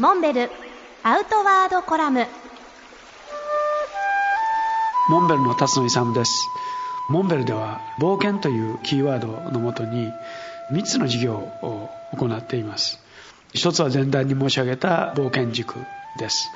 [0.00, 0.50] モンベル
[1.02, 2.26] アウトワードコラム。
[5.10, 6.48] モンベルの辰野勇です。
[7.10, 10.10] モンベルでは冒険というキーワードのもとに
[10.72, 12.98] 3つの事業を行っています。
[13.52, 15.74] 一つは前段に申し上げた冒険塾
[16.18, 16.50] です。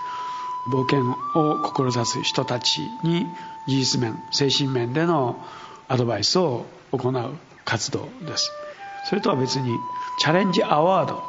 [0.73, 1.05] 冒険
[1.39, 3.27] を志す人たちに
[3.69, 5.37] 技術面精神面での
[5.89, 7.35] アドバイスを行う
[7.67, 8.51] 活動です。
[9.05, 9.77] それとは別に
[10.19, 11.23] チャレンジアワード。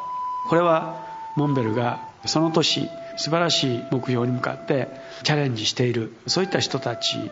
[0.48, 1.04] これは
[1.36, 4.88] モンベルがその年素晴らしい目標に向かって
[5.24, 7.32] チャレンジしているそういった人たち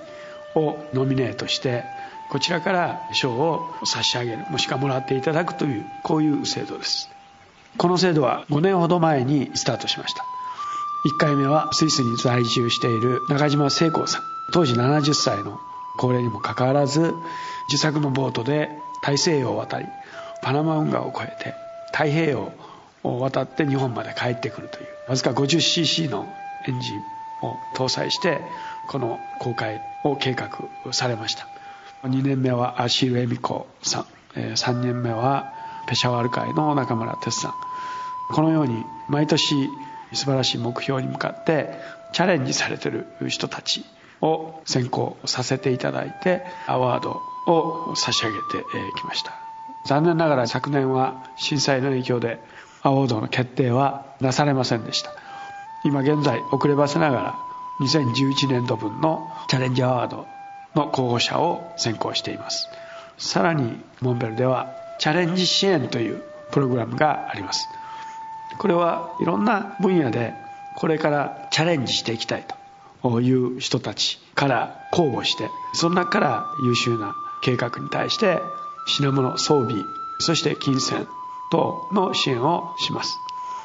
[0.55, 1.84] をノミネートして
[2.29, 7.09] こちらから賞を差し上げるもしくはもらっていただくというこういう制度です。
[7.77, 10.23] この制度は5年ほど前にスタートしました。
[11.05, 14.21] 1回目はスイスに在住している中島聖光さん。
[14.51, 15.59] 当時70歳の
[15.98, 17.13] 高齢にもかかわらず
[17.70, 18.70] 自作のボートで
[19.04, 19.85] 大西洋を渡り
[20.41, 21.54] パナマ運河を越えて
[21.91, 22.51] 太平洋
[23.03, 26.27] を渡って日本まで帰ってくるというわずか 50cc の
[26.67, 26.99] エンジン
[27.45, 28.41] を搭載して
[28.87, 30.49] この航海を計画
[30.93, 31.48] されました。
[32.04, 35.54] 2年目はアシール・エミコさん3年目は
[35.87, 37.54] ペシャワール会の中村哲さん。
[38.29, 39.70] このように毎年
[40.13, 41.74] 素晴らしい目標に向かって
[42.13, 43.85] チャレンジされてる人たち
[44.21, 48.63] を選考させていただいてアワードを差し上げて
[48.98, 49.34] きました。
[49.85, 52.40] 残念ながら昨年は震災の影響で
[52.84, 55.12] アワードの決定はなされませんでした。
[55.85, 57.40] 今現在遅ればせながら
[57.81, 60.27] 2011年度分のチャレンジアワード
[60.75, 62.67] の候補者を選考しています。
[63.17, 67.67] さらにモンベルではチャレンジ支援というプログラムがあります。
[68.59, 70.34] これはいろんな分野で
[70.75, 72.45] これからチャレンジしていきたい
[73.01, 78.40] という人たちから公募してその中から優秀な計画に対して
[78.88, 79.84] 品物装備
[80.19, 81.07] そして金銭
[81.53, 83.19] 等の支援をします。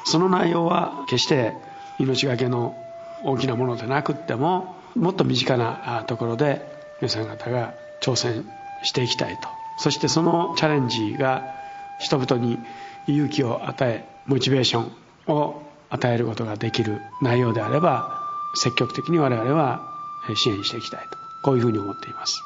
[0.05, 1.55] その内容は決して
[1.99, 2.77] 命がけの
[3.25, 6.61] 大きなものでなくってももっと身近なところで
[7.01, 8.45] 皆さん方が挑戦
[8.83, 9.49] していきたいと。
[9.79, 11.55] そしてそのチャレンジが
[11.99, 12.59] 人々に
[13.07, 18.21] 勇気を与えモチベーションを与えることができる内容であれば
[18.55, 19.81] 積極的に我々は
[20.35, 21.07] 支援していきたいと
[21.43, 22.43] こういうふうに思っています。